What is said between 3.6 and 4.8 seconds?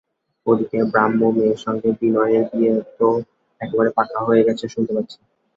একেবারে পাকা হয়ে গেছে